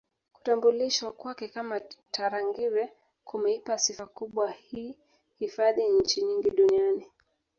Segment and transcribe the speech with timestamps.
[0.33, 1.79] Kutambulishwa kwake kama
[2.11, 4.95] Tarangire kumeipa sifa kubwa hii
[5.39, 7.07] hifadhi nchi nyingi Duniani